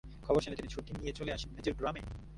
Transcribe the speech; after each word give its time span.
খবর 0.23 0.41
শুনে 0.41 0.55
তিনি 0.55 0.69
ছুটি 0.69 0.91
নিয়ে 0.93 1.13
চলে 1.13 1.31
আসেন 1.31 1.49
নিজের 1.57 1.73
গ্রামে। 1.73 2.01